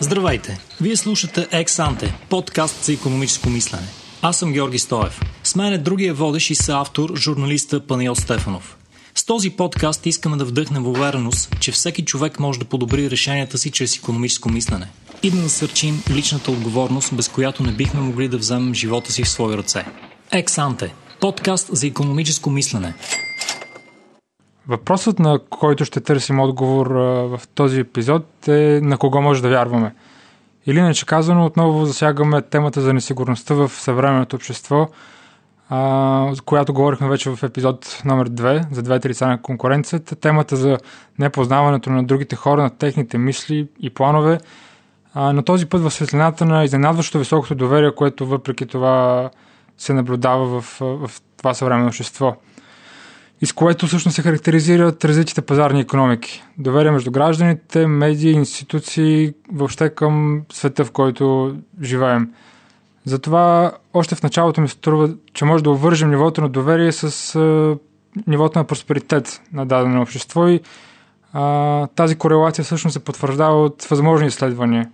Здравейте! 0.00 0.58
Вие 0.80 0.96
слушате 0.96 1.48
Ексанте, 1.52 2.14
подкаст 2.28 2.84
за 2.84 2.92
економическо 2.92 3.50
мислене. 3.50 3.86
Аз 4.22 4.38
съм 4.38 4.52
Георги 4.52 4.78
Стоев. 4.78 5.20
С 5.44 5.54
мен 5.54 5.72
е 5.72 5.78
другия 5.78 6.14
водещ 6.14 6.50
и 6.50 6.54
съавтор, 6.54 7.16
журналиста 7.16 7.86
Паниот 7.86 8.18
Стефанов. 8.18 8.76
С 9.14 9.24
този 9.24 9.50
подкаст 9.50 10.06
искаме 10.06 10.36
да 10.36 10.44
вдъхнем 10.44 10.86
увереност, 10.86 11.60
че 11.60 11.72
всеки 11.72 12.04
човек 12.04 12.40
може 12.40 12.58
да 12.58 12.64
подобри 12.64 13.10
решенията 13.10 13.58
си 13.58 13.70
чрез 13.70 13.96
економическо 13.96 14.48
мислене 14.48 14.88
и 15.22 15.30
да 15.30 15.36
насърчим 15.36 16.02
личната 16.10 16.50
отговорност, 16.50 17.14
без 17.14 17.28
която 17.28 17.62
не 17.62 17.72
бихме 17.72 18.00
могли 18.00 18.28
да 18.28 18.38
вземем 18.38 18.74
живота 18.74 19.12
си 19.12 19.22
в 19.22 19.28
свои 19.28 19.56
ръце. 19.56 19.84
Ексанте– 20.32 20.94
подкаст 21.20 21.68
за 21.72 21.86
економическо 21.86 22.50
мислене. 22.50 22.94
Въпросът, 24.68 25.18
на 25.18 25.38
който 25.50 25.84
ще 25.84 26.00
търсим 26.00 26.40
отговор 26.40 26.86
в 26.86 27.40
този 27.54 27.80
епизод 27.80 28.48
е 28.48 28.80
на 28.82 28.98
кого 28.98 29.22
може 29.22 29.42
да 29.42 29.48
вярваме. 29.48 29.94
Или 30.66 30.78
иначе 30.78 31.06
казано, 31.06 31.46
отново 31.46 31.86
засягаме 31.86 32.42
темата 32.42 32.80
за 32.80 32.94
несигурността 32.94 33.54
в 33.54 33.68
съвременното 33.68 34.36
общество, 34.36 34.88
за 36.32 36.42
която 36.44 36.74
говорихме 36.74 37.08
вече 37.08 37.30
в 37.30 37.42
епизод 37.42 38.02
номер 38.04 38.30
2 38.30 38.72
за 38.72 38.82
двете 38.82 39.08
лица 39.08 39.26
на 39.26 39.42
конкуренцията. 39.42 40.16
Темата 40.16 40.56
за 40.56 40.78
непознаването 41.18 41.90
на 41.90 42.04
другите 42.04 42.36
хора, 42.36 42.62
на 42.62 42.70
техните 42.70 43.18
мисли 43.18 43.68
и 43.80 43.90
планове. 43.90 44.38
На 45.14 45.42
този 45.42 45.66
път 45.66 45.82
в 45.82 45.90
светлината 45.90 46.44
на 46.44 46.64
изненадващо 46.64 47.18
високото 47.18 47.54
доверие, 47.54 47.94
което 47.94 48.26
въпреки 48.26 48.66
това 48.66 49.30
се 49.78 49.92
наблюдава 49.92 50.60
в, 50.60 50.78
в 50.80 51.10
това 51.36 51.54
съвременно 51.54 51.88
общество– 51.88 52.36
и 53.40 53.46
с 53.46 53.52
което 53.52 53.86
всъщност 53.86 54.14
се 54.14 54.22
характеризират 54.22 55.04
развитите 55.04 55.42
пазарни 55.42 55.80
економики. 55.80 56.42
Доверие 56.58 56.90
между 56.90 57.10
гражданите, 57.10 57.86
медии, 57.86 58.32
институции, 58.32 59.34
въобще 59.52 59.90
към 59.90 60.42
света, 60.52 60.84
в 60.84 60.90
който 60.90 61.56
живеем. 61.82 62.30
Затова 63.04 63.72
още 63.94 64.14
в 64.14 64.22
началото 64.22 64.60
ми 64.60 64.68
се 64.68 64.74
струва, 64.74 65.10
че 65.34 65.44
може 65.44 65.64
да 65.64 65.70
обвържем 65.70 66.10
нивото 66.10 66.40
на 66.40 66.48
доверие 66.48 66.92
с 66.92 67.34
а, 67.34 67.76
нивото 68.26 68.58
на 68.58 68.64
просперитет 68.64 69.40
на 69.52 69.66
дадено 69.66 70.02
общество 70.02 70.48
и 70.48 70.60
а, 71.32 71.86
тази 71.86 72.16
корелация 72.16 72.64
всъщност 72.64 72.92
се 72.92 73.04
потвърждава 73.04 73.62
от 73.62 73.84
възможни 73.84 74.26
изследвания. 74.26 74.90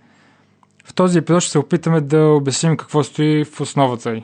В 0.85 0.93
този 0.93 1.17
епизод 1.17 1.41
ще 1.41 1.51
се 1.51 1.59
опитаме 1.59 2.01
да 2.01 2.25
обясним 2.25 2.77
какво 2.77 3.03
стои 3.03 3.45
в 3.45 3.61
основата 3.61 4.13
й. 4.13 4.23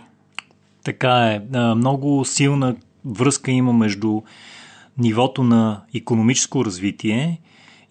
Така 0.84 1.28
е. 1.28 1.42
Много 1.76 2.26
силна 2.26 2.76
връзка 3.06 3.52
има 3.52 3.74
между 3.74 4.22
нивото 4.98 5.44
на 5.44 5.82
економическо 5.94 6.66
развитие 6.66 7.42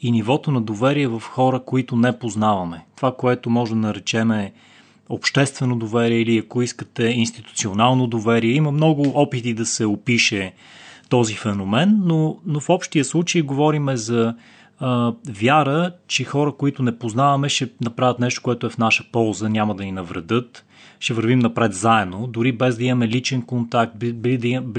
и 0.01 0.11
нивото 0.11 0.51
на 0.51 0.61
доверие 0.61 1.09
в 1.09 1.21
хора, 1.21 1.61
които 1.67 1.97
не 1.97 2.19
познаваме. 2.19 2.85
Това, 2.97 3.17
което 3.17 3.51
може 3.51 3.71
да 3.71 3.77
наречеме 3.77 4.53
обществено 5.09 5.77
доверие 5.77 6.21
или 6.21 6.39
ако 6.39 6.63
искате 6.63 7.05
институционално 7.05 8.07
доверие. 8.07 8.53
Има 8.53 8.71
много 8.71 9.03
опити 9.15 9.55
да 9.55 9.67
се 9.67 9.87
опише 9.87 10.53
този 11.09 11.35
феномен, 11.35 12.01
но, 12.05 12.37
но 12.47 12.61
в 12.61 12.69
общия 12.69 13.05
случай 13.05 13.43
говорим 13.43 13.89
за 13.97 14.35
а, 14.79 15.13
вяра, 15.29 15.93
че 16.07 16.25
хора, 16.25 16.53
които 16.53 16.83
не 16.83 16.99
познаваме, 16.99 17.49
ще 17.49 17.71
направят 17.81 18.19
нещо, 18.19 18.43
което 18.43 18.67
е 18.67 18.71
в 18.71 18.79
наша 18.79 19.05
полза, 19.13 19.49
няма 19.49 19.75
да 19.75 19.85
ни 19.85 19.93
навредят 19.93 20.65
ще 21.01 21.15
вървим 21.15 21.39
напред 21.39 21.75
заедно, 21.75 22.27
дори 22.27 22.53
без 22.53 22.77
да 22.77 22.85
имаме 22.85 23.09
личен 23.09 23.43
контакт, 23.43 23.93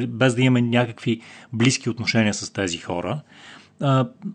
без 0.07 0.35
да 0.35 0.41
имаме 0.41 0.61
някакви 0.61 1.21
близки 1.53 1.89
отношения 1.89 2.33
с 2.33 2.53
тези 2.53 2.77
хора. 2.77 3.21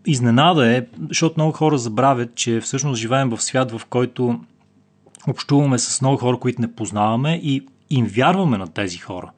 Изненада 0.07 0.77
е, 0.77 0.87
защото 1.09 1.35
много 1.37 1.53
хора 1.53 1.79
забравят, 1.79 2.35
че 2.35 2.61
всъщност 2.61 3.01
живеем 3.01 3.31
в 3.31 3.43
свят, 3.43 3.73
в 3.73 3.87
който 3.87 4.41
общуваме 5.29 5.79
с 5.79 6.01
много 6.01 6.17
хора, 6.17 6.39
които 6.39 6.61
не 6.61 6.75
познаваме 6.75 7.41
и 7.43 7.67
им 7.91 8.07
вярваме 8.07 8.59
на 8.59 8.67
тези 8.67 8.99
хора. 8.99 9.31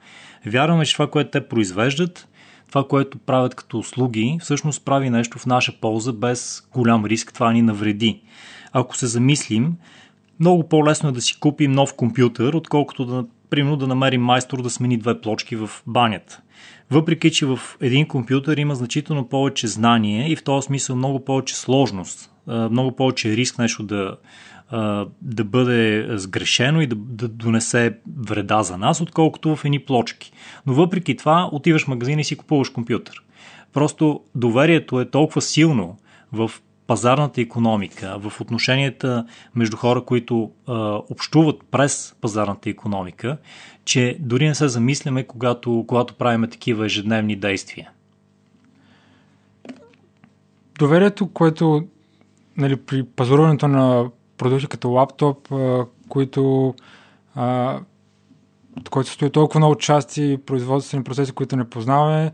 Вярваме, 0.47 0.84
че 0.84 0.93
това, 0.93 1.11
което 1.11 1.31
те 1.31 1.49
произвеждат, 1.49 2.28
това, 2.69 2.89
което 2.89 3.19
правят 3.19 3.55
като 3.55 3.78
услуги, 3.78 4.39
всъщност 4.41 4.84
прави 4.84 5.11
нещо 5.11 5.39
в 5.39 5.47
наша 5.47 5.72
полза 5.81 6.12
без 6.12 6.69
голям 6.72 7.05
риск 7.05 7.33
това 7.33 7.53
ни 7.53 7.62
навреди. 7.62 8.22
Ако 8.72 8.97
се 8.97 9.06
замислим, 9.06 9.72
много 10.41 10.69
по-лесно 10.69 11.09
е 11.09 11.12
да 11.12 11.21
си 11.21 11.41
купим 11.41 11.72
нов 11.72 11.94
компютър, 11.94 12.53
отколкото 12.53 13.04
да, 13.04 13.25
примерно, 13.50 13.76
да 13.76 13.87
намерим 13.87 14.22
майстор 14.22 14.62
да 14.62 14.71
смени 14.71 14.97
две 14.97 15.21
плочки 15.21 15.56
в 15.56 15.71
банята. 15.87 16.41
Въпреки, 16.91 17.31
че 17.31 17.47
в 17.47 17.59
един 17.81 18.09
компютър 18.09 18.56
има 18.56 18.75
значително 18.75 19.28
повече 19.28 19.66
знание 19.66 20.32
и 20.32 20.37
в 20.37 20.44
този 20.44 20.66
смисъл 20.66 20.97
много 20.97 21.25
повече 21.25 21.56
сложност, 21.56 22.31
много 22.47 22.97
повече 22.97 23.37
риск 23.37 23.59
нещо 23.59 23.82
да, 23.82 24.16
да 25.22 25.44
бъде 25.44 26.06
сгрешено 26.10 26.81
и 26.81 26.87
да, 26.87 26.97
да 26.97 27.28
донесе 27.28 27.98
вреда 28.19 28.62
за 28.62 28.78
нас, 28.78 29.00
отколкото 29.00 29.56
в 29.56 29.65
едни 29.65 29.78
плочки. 29.78 30.32
Но 30.66 30.75
въпреки 30.75 31.16
това 31.16 31.48
отиваш 31.53 31.84
в 31.84 31.88
магазин 31.88 32.19
и 32.19 32.25
си 32.25 32.37
купуваш 32.37 32.69
компютър. 32.69 33.22
Просто 33.72 34.21
доверието 34.34 35.00
е 35.00 35.10
толкова 35.10 35.43
силно 35.43 35.97
в 36.32 36.50
пазарната 36.88 37.41
економика, 37.41 38.19
в 38.19 38.41
отношенията 38.41 39.26
между 39.54 39.76
хора, 39.76 40.04
които 40.04 40.50
а, 40.66 41.00
общуват 41.10 41.56
през 41.71 42.15
пазарната 42.21 42.71
економика, 42.71 43.38
че 43.84 44.16
дори 44.21 44.47
не 44.47 44.54
се 44.54 44.69
замисляме, 44.69 45.25
когато, 45.25 45.84
когато 45.88 46.15
правим 46.15 46.50
такива 46.50 46.87
ежедневни 46.87 47.37
действия. 47.37 47.91
Доверието, 50.78 51.28
което 51.28 51.87
нали, 52.56 52.77
при 52.77 53.03
пазаруването 53.03 53.69
на 53.69 54.10
продукти 54.38 54.66
като 54.66 54.91
лаптоп, 54.91 55.53
а, 55.53 55.87
които 56.09 56.75
а, 57.34 57.78
който 58.91 59.10
стои 59.10 59.31
толкова 59.31 59.60
много 59.60 59.77
части, 59.77 60.38
производствени 60.47 61.04
процеси, 61.04 61.32
които 61.32 61.56
не 61.56 61.71
познаваме, 61.71 62.32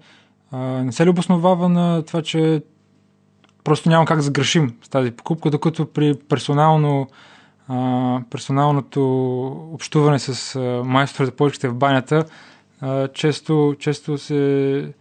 а, 0.50 0.58
не 0.58 0.92
се 0.92 1.06
ли 1.06 1.10
обосновава 1.10 1.68
на 1.68 2.02
това, 2.02 2.22
че 2.22 2.62
просто 3.64 3.88
няма 3.88 4.04
как 4.04 4.16
да 4.16 4.22
сгрешим 4.22 4.74
с 4.82 4.88
тази 4.88 5.10
покупка, 5.10 5.50
докато 5.50 5.86
при 5.86 6.14
персонално 6.28 7.08
а, 7.68 8.20
персоналното 8.30 9.02
общуване 9.72 10.18
с 10.18 10.58
майстора 10.84 11.26
за 11.26 11.32
почките 11.32 11.68
в 11.68 11.74
банята 11.74 12.24
а, 12.80 13.08
често, 13.08 13.76
често 13.78 14.18
се 14.18 14.92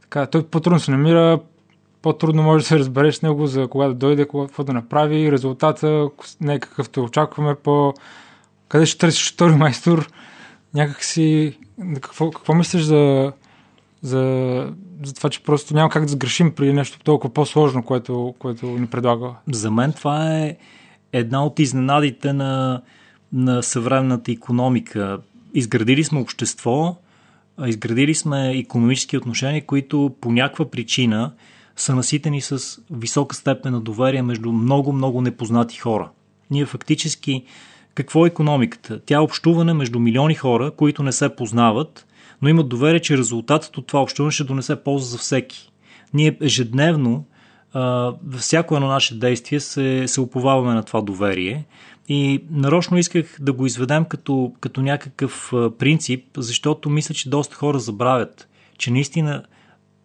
така, 0.00 0.26
той 0.26 0.46
по-трудно 0.46 0.80
се 0.80 0.90
намира, 0.90 1.40
по-трудно 2.02 2.42
може 2.42 2.62
да 2.62 2.68
се 2.68 2.78
разбереш 2.78 3.14
с 3.14 3.22
него 3.22 3.46
за 3.46 3.68
кога 3.68 3.86
да 3.86 3.94
дойде, 3.94 4.26
какво 4.26 4.64
да 4.64 4.72
направи, 4.72 5.32
резултата 5.32 6.08
не 6.40 6.54
е 6.54 6.60
какъвто 6.60 7.04
очакваме, 7.04 7.54
по 7.54 7.94
къде 8.68 8.86
ще 8.86 8.98
търсиш 8.98 9.32
втори 9.32 9.54
майстор, 9.54 10.08
някакси 10.74 11.58
какво, 11.94 12.30
какво 12.30 12.54
мислиш 12.54 12.82
за 12.82 13.32
за, 14.02 14.74
за 15.04 15.14
това, 15.14 15.30
че 15.30 15.42
просто 15.42 15.74
няма 15.74 15.90
как 15.90 16.04
да 16.04 16.12
сгрешим 16.12 16.54
при 16.54 16.72
нещо 16.72 16.98
толкова 17.04 17.34
по-сложно, 17.34 17.82
което, 17.82 18.34
което 18.38 18.66
ни 18.66 18.86
предлага. 18.86 19.34
За 19.52 19.70
мен 19.70 19.92
това 19.92 20.38
е 20.38 20.56
една 21.12 21.44
от 21.44 21.58
изненадите 21.58 22.32
на, 22.32 22.82
на 23.32 23.62
съвременната 23.62 24.32
економика. 24.32 25.18
Изградили 25.54 26.04
сме 26.04 26.20
общество, 26.20 26.96
изградили 27.66 28.14
сме 28.14 28.58
економически 28.58 29.16
отношения, 29.16 29.66
които 29.66 30.14
по 30.20 30.32
някаква 30.32 30.70
причина 30.70 31.32
са 31.76 31.94
наситени 31.94 32.40
с 32.40 32.80
висока 32.90 33.36
степен 33.36 33.72
на 33.72 33.80
доверие 33.80 34.22
между 34.22 34.52
много-много 34.52 35.20
непознати 35.20 35.78
хора. 35.78 36.10
Ние 36.50 36.66
фактически 36.66 37.44
какво 37.94 38.24
е 38.24 38.28
економиката? 38.28 39.00
Тя 39.06 39.14
е 39.14 39.18
общуване 39.18 39.72
между 39.72 39.98
милиони 39.98 40.34
хора, 40.34 40.70
които 40.70 41.02
не 41.02 41.12
се 41.12 41.36
познават 41.36 42.06
но 42.42 42.48
имат 42.48 42.68
доверие, 42.68 43.00
че 43.00 43.18
резултатът 43.18 43.78
от 43.78 43.86
това 43.86 44.02
общуване 44.02 44.32
ще 44.32 44.44
донесе 44.44 44.82
полза 44.82 45.10
за 45.10 45.18
всеки. 45.18 45.72
Ние 46.14 46.36
ежедневно, 46.40 47.24
във 48.24 48.40
всяко 48.40 48.76
едно 48.76 48.88
наше 48.88 49.18
действие 49.18 49.60
се, 49.60 50.08
се 50.08 50.20
уповаваме 50.20 50.74
на 50.74 50.82
това 50.82 51.00
доверие 51.00 51.64
и 52.08 52.44
нарочно 52.50 52.98
исках 52.98 53.36
да 53.40 53.52
го 53.52 53.66
изведем 53.66 54.04
като, 54.04 54.52
като 54.60 54.82
някакъв 54.82 55.52
принцип, 55.78 56.24
защото 56.36 56.90
мисля, 56.90 57.14
че 57.14 57.30
доста 57.30 57.56
хора 57.56 57.78
забравят, 57.78 58.48
че 58.78 58.90
наистина 58.90 59.42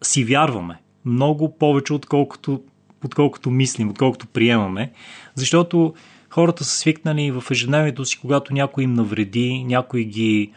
си 0.02 0.24
вярваме 0.24 0.80
много 1.04 1.58
повече, 1.58 1.92
отколкото, 1.92 2.62
отколкото 3.04 3.50
мислим, 3.50 3.90
отколкото 3.90 4.26
приемаме, 4.26 4.92
защото 5.34 5.94
хората 6.30 6.64
са 6.64 6.76
свикнали 6.76 7.30
в 7.30 7.44
ежедневието 7.50 8.04
си, 8.04 8.18
когато 8.20 8.54
някой 8.54 8.84
им 8.84 8.94
навреди, 8.94 9.64
някой 9.64 10.04
ги 10.04 10.52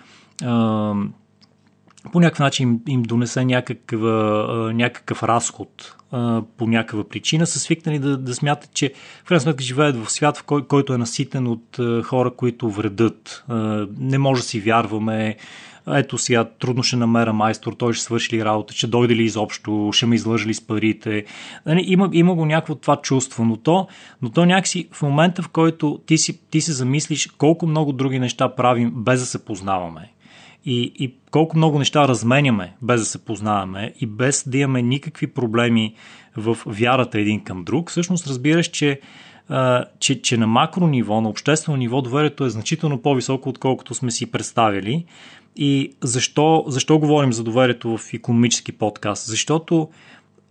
по 2.12 2.20
някакъв 2.20 2.40
начин 2.40 2.82
им, 2.88 3.04
донесе 3.04 3.46
някакъв, 3.46 4.02
някакъв 4.74 5.24
разход 5.24 5.96
по 6.58 6.68
някаква 6.68 7.04
причина, 7.04 7.48
са 7.48 7.60
свикнали 7.60 8.00
да, 8.00 8.18
да 8.18 8.36
смятат, 8.36 8.74
че 8.74 8.94
в 9.24 9.28
крайна 9.28 9.42
сметка 9.42 9.64
живеят 9.64 10.06
в 10.06 10.12
свят, 10.12 10.38
в 10.38 10.44
кой, 10.44 10.68
който 10.68 10.94
е 10.94 10.98
наситен 10.98 11.48
от 11.48 11.80
хора, 12.04 12.32
които 12.32 12.70
вредят. 12.70 13.44
Не 13.98 14.18
може 14.18 14.42
да 14.42 14.48
си 14.48 14.60
вярваме, 14.60 15.38
ето 15.88 16.18
сега 16.18 16.46
трудно 16.46 16.84
ще 16.84 16.96
намеря 16.96 17.34
майстор, 17.34 17.74
той 17.74 17.94
ще 17.94 18.04
свърши 18.04 18.38
ли 18.38 18.46
работа, 18.46 18.74
ще 18.74 18.88
дойде 18.88 19.16
ли 19.16 19.24
изобщо, 19.24 19.90
ще 19.94 20.06
ме 20.06 20.16
излъжи 20.16 20.48
ли 20.48 20.54
с 20.54 20.68
парите. 20.68 21.26
Нали, 21.66 21.84
има, 21.86 22.10
има 22.14 22.36
го 22.36 22.46
някакво 22.46 22.76
това 22.76 22.96
чувство, 23.02 23.46
но 23.46 23.58
то, 23.58 23.88
но 24.22 24.30
то 24.30 24.46
някакси 24.46 24.88
в 24.92 25.02
момента, 25.02 25.42
в 25.42 25.50
който 25.50 26.00
ти, 26.06 26.18
си, 26.18 26.40
ти 26.50 26.62
се 26.62 26.74
замислиш 26.74 27.28
колко 27.28 27.68
много 27.68 27.94
други 27.94 28.20
неща 28.20 28.56
правим 28.56 28.92
без 28.96 29.20
да 29.20 29.26
се 29.26 29.46
познаваме 29.46 30.12
и, 30.66 30.94
и 31.00 31.16
колко 31.32 31.58
много 31.58 31.80
неща 31.80 32.08
разменяме 32.08 32.74
без 32.82 33.02
да 33.02 33.06
се 33.06 33.26
познаваме 33.26 33.94
и 34.02 34.06
без 34.06 34.44
да 34.48 34.58
имаме 34.58 34.82
никакви 34.82 35.28
проблеми 35.28 35.96
в 36.38 36.58
вярата 36.66 37.20
един 37.20 37.44
към 37.44 37.64
друг, 37.64 37.90
всъщност 37.90 38.28
разбираш, 38.28 38.68
че 38.68 39.00
че, 40.00 40.22
че 40.22 40.38
на 40.38 40.48
макро 40.48 40.88
ниво, 40.88 41.22
на 41.22 41.30
обществено 41.30 41.78
ниво, 41.78 42.02
доверието 42.02 42.46
е 42.46 42.50
значително 42.50 43.02
по-високо, 43.02 43.50
отколкото 43.50 43.94
сме 43.94 44.12
си 44.12 44.32
представили. 44.32 45.06
И 45.56 45.94
защо, 46.02 46.64
защо 46.68 47.00
говорим 47.00 47.34
за 47.34 47.44
доверието 47.44 47.98
в 47.98 48.14
економически 48.14 48.72
подкаст? 48.72 49.28
Защото 49.28 49.90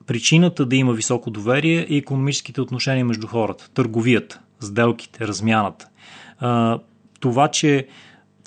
причината 0.07 0.67
да 0.67 0.77
има 0.77 0.93
високо 0.93 1.31
доверие 1.31 1.87
е 1.91 1.97
економическите 1.97 2.61
отношения 2.61 3.05
между 3.05 3.27
хората, 3.27 3.71
търговията, 3.71 4.41
сделките, 4.61 5.29
размяната. 5.29 5.89
Това, 7.21 7.49
че 7.49 7.87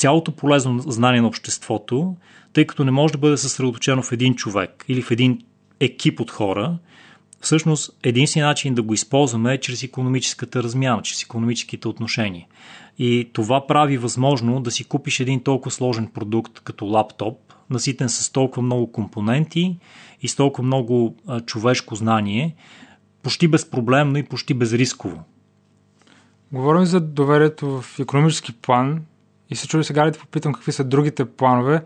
цялото 0.04 0.32
полезно 0.32 0.80
знание 0.80 1.22
на 1.22 1.28
обществото, 1.28 2.16
тъй 2.54 2.68
като 2.68 2.84
не 2.84 2.92
може 2.92 3.12
да 3.12 3.18
бъде 3.18 3.38
съсредоточено 3.38 4.04
в 4.04 4.12
един 4.12 4.36
човек 4.36 4.86
или 4.88 5.02
в 5.02 5.12
един 5.12 5.42
екип 5.80 6.20
от 6.20 6.32
хора, 6.32 6.78
всъщност 7.42 8.00
единственият 8.04 8.50
начин 8.50 8.74
да 8.74 8.82
го 8.82 8.94
използваме 8.94 9.54
е 9.54 9.60
чрез 9.60 9.84
економическата 9.84 10.64
размяна, 10.64 11.02
чрез 11.02 11.24
економическите 11.24 11.88
отношения. 11.88 12.46
И 13.00 13.30
това 13.34 13.68
прави 13.68 13.98
възможно 13.98 14.60
да 14.60 14.72
си 14.72 14.84
купиш 14.84 15.20
един 15.20 15.44
толкова 15.44 15.72
сложен 15.72 16.08
продукт 16.08 16.60
като 16.60 16.86
лаптоп, 16.86 17.38
наситен 17.70 18.10
с 18.10 18.30
толкова 18.32 18.62
много 18.62 18.92
компоненти 18.92 19.78
и 20.22 20.28
с 20.28 20.36
толкова 20.36 20.66
много 20.66 21.16
а, 21.28 21.42
човешко 21.42 21.96
знание, 21.96 22.56
почти 23.22 23.48
безпроблемно 23.48 24.18
и 24.18 24.24
почти 24.24 24.54
безрисково. 24.54 25.24
Говорим 26.52 26.86
за 26.86 27.00
доверието 27.00 27.82
в 27.82 28.00
економически 28.00 28.54
план 28.54 29.02
и 29.54 29.56
се 29.56 29.68
чуди 29.68 29.84
сега 29.84 30.06
ли 30.08 30.12
да 30.12 30.20
попитам 30.20 30.54
какви 30.54 30.72
са 30.72 30.84
другите 30.84 31.26
планове 31.26 31.84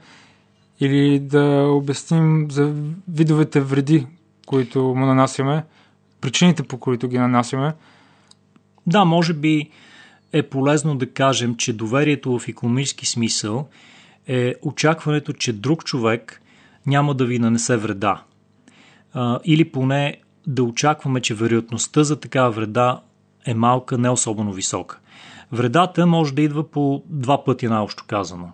или 0.79 1.19
да 1.19 1.67
обясним 1.69 2.51
за 2.51 2.73
видовете 3.07 3.61
вреди, 3.61 4.07
които 4.45 4.81
му 4.83 5.05
нанасяме, 5.05 5.63
причините 6.21 6.63
по 6.63 6.77
които 6.77 7.07
ги 7.07 7.17
нанасяме. 7.17 7.73
Да, 8.87 9.05
може 9.05 9.33
би 9.33 9.69
е 10.33 10.43
полезно 10.43 10.95
да 10.95 11.13
кажем, 11.13 11.55
че 11.55 11.73
доверието 11.73 12.39
в 12.39 12.47
економически 12.47 13.05
смисъл 13.05 13.67
е 14.27 14.53
очакването, 14.61 15.33
че 15.33 15.53
друг 15.53 15.83
човек 15.85 16.41
няма 16.85 17.13
да 17.13 17.25
ви 17.25 17.39
нанесе 17.39 17.77
вреда. 17.77 18.23
Или 19.45 19.71
поне 19.71 20.17
да 20.47 20.63
очакваме, 20.63 21.21
че 21.21 21.35
вероятността 21.35 22.03
за 22.03 22.19
такава 22.19 22.51
вреда 22.51 23.01
е 23.45 23.53
малка, 23.53 23.97
не 23.97 24.09
особено 24.09 24.53
висока. 24.53 24.99
Вредата 25.51 26.07
може 26.07 26.33
да 26.33 26.41
идва 26.41 26.71
по 26.71 27.03
два 27.05 27.43
пъти, 27.43 27.67
наобщо 27.67 28.03
казано. 28.07 28.51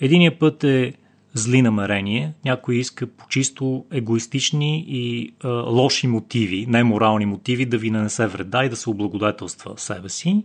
Единият 0.00 0.38
път 0.38 0.64
е 0.64 0.92
зли 1.34 1.62
намерения, 1.62 2.34
някой 2.44 2.76
иска 2.76 3.06
по 3.06 3.28
чисто 3.28 3.84
егоистични 3.92 4.84
и 4.88 5.32
а, 5.44 5.48
лоши 5.48 6.06
мотиви, 6.06 6.66
неморални 6.68 7.26
мотиви 7.26 7.66
да 7.66 7.78
ви 7.78 7.90
нанесе 7.90 8.26
вреда 8.26 8.64
и 8.64 8.68
да 8.68 8.76
се 8.76 8.90
облагодетелства 8.90 9.74
себе 9.76 10.08
си. 10.08 10.44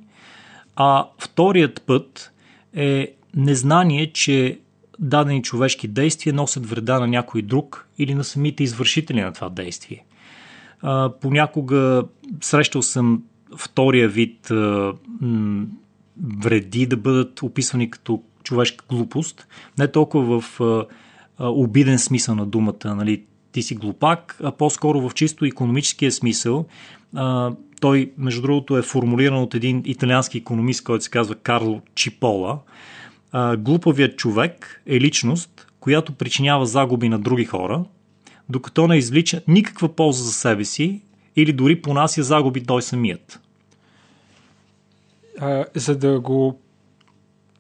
А 0.76 1.08
вторият 1.20 1.82
път 1.82 2.32
е 2.76 3.14
незнание, 3.36 4.12
че 4.12 4.60
дадени 5.00 5.44
човешки 5.44 5.88
действия 5.88 6.34
носят 6.34 6.66
вреда 6.66 7.00
на 7.00 7.08
някой 7.08 7.42
друг 7.42 7.88
или 7.98 8.14
на 8.14 8.24
самите 8.24 8.64
извършители 8.64 9.22
на 9.22 9.34
това 9.34 9.50
действие. 9.50 10.06
Понякога 11.22 12.04
срещал 12.42 12.82
съм 12.82 13.24
втория 13.58 14.10
вид 14.10 14.52
а, 14.52 14.94
вреди 16.38 16.86
да 16.86 16.98
бъдат 16.98 17.44
описвани 17.44 17.90
като 17.90 18.24
човешка 18.44 18.86
глупост, 18.90 19.48
не 19.78 19.88
толкова 19.88 20.42
в 20.42 20.62
а, 20.62 20.86
обиден 21.40 22.00
смисъл 22.00 22.36
на 22.36 22.46
думата, 22.46 22.96
нали, 22.96 23.24
ти 23.52 23.62
си 23.62 23.76
глупак, 23.76 24.38
а 24.44 24.52
по-скоро 24.52 25.10
в 25.10 25.14
чисто 25.14 25.46
економическия 25.46 26.12
смисъл. 26.12 26.66
А, 27.16 27.52
той, 27.82 28.12
между 28.18 28.42
другото, 28.42 28.78
е 28.78 28.82
формулиран 28.82 29.38
от 29.38 29.56
един 29.56 29.82
италиански 29.86 30.38
економист, 30.38 30.84
който 30.84 31.04
се 31.04 31.10
казва 31.10 31.36
Карло 31.36 31.82
Чипола. 31.96 32.60
А, 33.32 33.58
глупавият 33.58 34.18
човек 34.18 34.82
е 34.86 35.00
личност, 35.00 35.68
която 35.80 36.14
причинява 36.14 36.66
загуби 36.66 37.10
на 37.10 37.20
други 37.20 37.46
хора, 37.46 37.84
докато 38.50 38.88
не 38.88 38.98
извлича 38.98 39.42
никаква 39.48 39.96
полза 39.96 40.24
за 40.24 40.32
себе 40.32 40.66
си 40.66 41.02
или 41.36 41.54
дори 41.54 41.82
понася 41.82 42.24
загуби 42.24 42.66
той 42.66 42.82
самият. 42.82 43.40
А, 45.40 45.66
за 45.76 45.96
да 45.98 46.20
го 46.20 46.60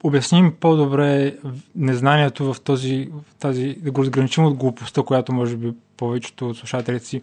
обясним 0.03 0.56
по-добре 0.59 1.35
незнанието 1.75 2.53
в, 2.53 2.62
този, 2.62 3.09
в 3.31 3.35
тази, 3.35 3.75
да 3.79 3.91
го 3.91 4.01
разграничим 4.01 4.45
от 4.45 4.53
глупостта, 4.53 5.03
която 5.03 5.33
може 5.33 5.57
би 5.57 5.73
повечето 5.97 6.50
от 6.50 6.57
слушателите 6.57 7.06
си 7.06 7.21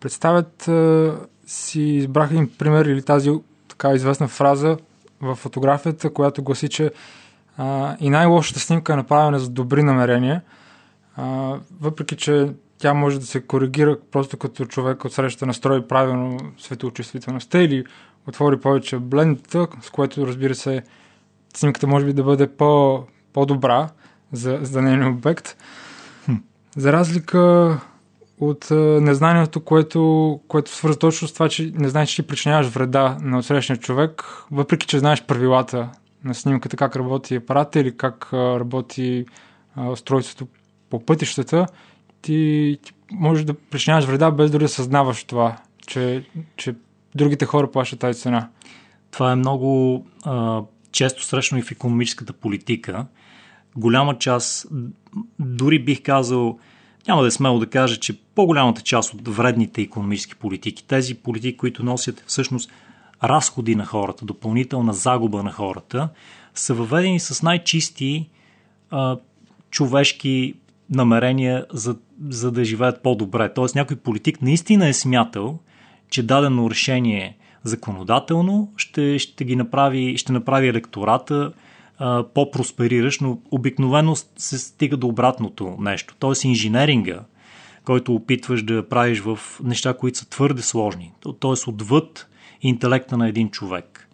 представят, 0.00 0.70
си 1.46 1.82
избрах 1.82 2.30
един 2.30 2.50
пример 2.58 2.84
или 2.84 3.02
тази 3.02 3.30
така 3.68 3.92
известна 3.92 4.28
фраза 4.28 4.76
в 5.20 5.34
фотографията, 5.34 6.12
която 6.12 6.42
гласи, 6.42 6.68
че 6.68 6.90
а, 7.56 7.96
и 8.00 8.10
най-лошата 8.10 8.60
снимка 8.60 8.92
е 8.92 8.96
направена 8.96 9.38
за 9.38 9.50
добри 9.50 9.82
намерения, 9.82 10.42
а, 11.16 11.56
въпреки 11.80 12.16
че 12.16 12.48
тя 12.80 12.94
може 12.94 13.20
да 13.20 13.26
се 13.26 13.40
коригира 13.40 13.98
просто 14.10 14.36
като 14.36 14.64
човек 14.64 15.04
от 15.04 15.12
среща 15.12 15.46
настрои 15.46 15.88
правилно 15.88 16.38
светоочувствителността 16.58 17.62
или 17.62 17.84
отвори 18.28 18.60
повече 18.60 18.98
блендата, 18.98 19.68
с 19.80 19.90
което 19.90 20.26
разбира 20.26 20.54
се 20.54 20.82
снимката 21.56 21.86
може 21.86 22.06
би 22.06 22.12
да 22.12 22.24
бъде 22.24 22.56
по, 22.56 23.04
по-добра 23.32 23.88
за, 24.32 24.58
за 24.62 24.82
нейния 24.82 25.08
обект. 25.08 25.56
Хм. 26.24 26.34
За 26.76 26.92
разлика 26.92 27.78
от 28.40 28.70
незнанието, 29.00 29.60
което, 29.60 30.40
което 30.48 30.70
свързва 30.70 30.98
точно 30.98 31.28
с 31.28 31.32
това, 31.32 31.48
че 31.48 31.72
не 31.74 31.88
знаеш, 31.88 32.08
че 32.08 32.16
ти 32.16 32.28
причиняваш 32.28 32.66
вреда 32.66 33.16
на 33.20 33.38
отсрещния 33.38 33.78
човек, 33.78 34.24
въпреки, 34.50 34.86
че 34.86 34.98
знаеш 34.98 35.24
правилата 35.24 35.88
на 36.24 36.34
снимката, 36.34 36.76
как 36.76 36.96
работи 36.96 37.34
апарата 37.34 37.80
или 37.80 37.96
как 37.96 38.32
работи 38.32 39.26
устройството 39.76 40.52
по 40.90 41.06
пътищата, 41.06 41.66
ти, 42.22 42.78
ти 42.82 42.92
можеш 43.12 43.44
да 43.44 43.54
причиняваш 43.54 44.04
вреда 44.04 44.30
без 44.30 44.50
дори 44.50 44.64
да 44.64 44.68
съзнаваш 44.68 45.24
това, 45.24 45.56
че, 45.86 46.24
че 46.56 46.74
другите 47.14 47.46
хора 47.46 47.70
плащат 47.70 47.98
тази 47.98 48.20
цена. 48.20 48.48
Това 49.10 49.32
е 49.32 49.36
много 49.36 50.06
а, 50.24 50.62
често 50.92 51.24
срещано 51.24 51.58
и 51.58 51.62
в 51.62 51.70
економическата 51.70 52.32
политика. 52.32 53.06
Голяма 53.76 54.18
част, 54.18 54.66
дори 55.38 55.84
бих 55.84 56.02
казал, 56.02 56.58
няма 57.08 57.22
да 57.22 57.28
е 57.28 57.30
смело 57.30 57.58
да 57.58 57.66
кажа, 57.66 57.96
че 57.96 58.20
по-голямата 58.34 58.82
част 58.82 59.14
от 59.14 59.28
вредните 59.28 59.82
економически 59.82 60.34
политики, 60.34 60.86
тези 60.86 61.14
политики, 61.14 61.56
които 61.56 61.84
носят 61.84 62.24
всъщност 62.26 62.70
разходи 63.24 63.74
на 63.74 63.86
хората, 63.86 64.24
допълнителна 64.24 64.92
загуба 64.92 65.42
на 65.42 65.52
хората, 65.52 66.08
са 66.54 66.74
въведени 66.74 67.20
с 67.20 67.42
най-чисти 67.42 68.28
а, 68.90 69.16
човешки 69.70 70.54
намерения 70.90 71.66
за, 71.72 71.96
за 72.28 72.52
да 72.52 72.64
живеят 72.64 73.02
по-добре. 73.02 73.52
Тоест 73.54 73.74
някой 73.74 73.96
политик 73.96 74.42
наистина 74.42 74.88
е 74.88 74.92
смятал, 74.92 75.58
че 76.10 76.22
дадено 76.22 76.70
решение 76.70 77.36
законодателно 77.62 78.72
ще, 78.76 79.18
ще 79.18 79.44
ги 79.44 79.56
направи, 79.56 80.16
ще 80.16 80.32
направи 80.32 80.68
електората 80.68 81.52
а, 81.98 82.24
по-проспериращ, 82.34 83.20
но 83.20 83.38
обикновено 83.50 84.16
се 84.16 84.58
стига 84.58 84.96
до 84.96 85.06
обратното 85.06 85.76
нещо. 85.80 86.14
Тоест 86.18 86.44
инженеринга, 86.44 87.20
който 87.84 88.14
опитваш 88.14 88.62
да 88.62 88.88
правиш 88.88 89.20
в 89.20 89.38
неща, 89.64 89.94
които 89.94 90.18
са 90.18 90.28
твърде 90.28 90.62
сложни, 90.62 91.12
т.е. 91.40 91.70
отвъд 91.70 92.28
интелекта 92.62 93.16
на 93.16 93.28
един 93.28 93.50
човек, 93.50 94.08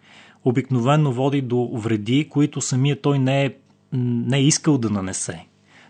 обикновено 0.45 1.11
води 1.11 1.41
до 1.41 1.69
вреди, 1.73 2.29
които 2.29 2.61
самия 2.61 3.01
той 3.01 3.19
не 3.19 3.45
е, 3.45 3.53
не 3.93 4.37
е 4.37 4.43
искал 4.43 4.77
да 4.77 4.89
нанесе. 4.89 5.46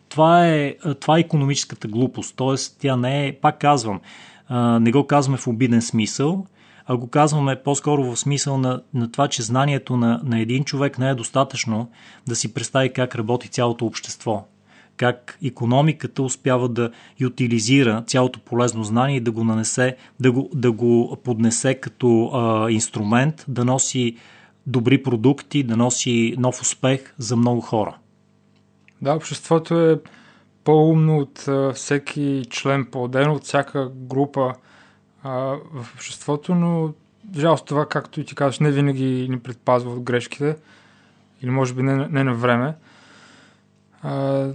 Това 0.09 0.47
е, 0.47 0.75
това 0.99 1.17
е 1.17 1.21
економическата 1.21 1.87
глупост, 1.87 2.35
т.е. 2.35 2.55
тя 2.79 2.95
не 2.95 3.27
е, 3.27 3.33
пак 3.33 3.59
казвам, 3.59 4.01
не 4.79 4.91
го 4.91 5.07
казваме 5.07 5.37
в 5.37 5.47
обиден 5.47 5.81
смисъл, 5.81 6.45
а 6.85 6.97
го 6.97 7.07
казваме 7.07 7.55
по-скоро 7.55 8.03
в 8.03 8.19
смисъл 8.19 8.57
на, 8.57 8.81
на 8.93 9.11
това, 9.11 9.27
че 9.27 9.41
знанието 9.41 9.97
на, 9.97 10.21
на 10.23 10.39
един 10.39 10.63
човек 10.63 10.99
не 10.99 11.09
е 11.09 11.15
достатъчно 11.15 11.89
да 12.27 12.35
си 12.35 12.53
представи 12.53 12.93
как 12.93 13.15
работи 13.15 13.47
цялото 13.47 13.85
общество. 13.85 14.45
Как 14.97 15.37
економиката 15.43 16.23
успява 16.23 16.69
да 16.69 16.91
ютилизира 17.19 18.03
цялото 18.07 18.39
полезно 18.39 18.83
знание 18.83 19.17
и 19.17 19.21
да 19.21 19.31
го 19.31 19.43
нанесе, 19.43 19.95
да 20.19 20.31
го, 20.31 20.49
да 20.53 20.71
го 20.71 21.17
поднесе 21.23 21.75
като 21.75 22.31
а, 22.33 22.71
инструмент, 22.71 23.45
да 23.47 23.65
носи 23.65 24.15
добри 24.67 25.03
продукти, 25.03 25.63
да 25.63 25.77
носи 25.77 26.35
нов 26.37 26.61
успех 26.61 27.13
за 27.17 27.35
много 27.35 27.61
хора. 27.61 27.97
Да, 29.01 29.13
обществото 29.13 29.80
е 29.80 30.00
по-умно 30.63 31.18
от 31.18 31.48
а, 31.48 31.74
всеки 31.74 32.46
член 32.50 32.86
по-отделно, 32.92 33.34
от 33.34 33.44
всяка 33.44 33.89
група 33.94 34.54
а, 35.24 35.32
в 35.74 35.94
обществото, 35.96 36.56
но 36.56 36.94
жалост 37.38 37.66
това, 37.66 37.86
както 37.86 38.22
и 38.22 38.25
ти 38.25 38.36
казваш, 38.36 38.60
не 38.60 38.72
винаги 38.72 39.27
ни 39.30 39.39
предпазва 39.39 39.92
от 39.92 40.00
грешките 40.00 40.56
или 41.42 41.50
може 41.50 41.74
би 41.74 41.84
не, 41.84 42.08
не 42.08 42.24
на 42.24 42.34
време. 42.34 42.75
А, 44.01 44.48